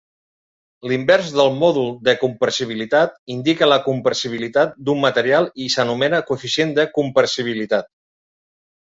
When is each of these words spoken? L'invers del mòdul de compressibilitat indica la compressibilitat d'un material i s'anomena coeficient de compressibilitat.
L'invers 0.91 1.27
del 1.39 1.51
mòdul 1.63 1.91
de 2.07 2.13
compressibilitat 2.21 3.13
indica 3.33 3.67
la 3.69 3.77
compressibilitat 3.87 4.73
d'un 4.87 5.03
material 5.03 5.49
i 5.67 5.67
s'anomena 5.75 6.23
coeficient 6.31 6.73
de 6.79 6.87
compressibilitat. 6.97 7.89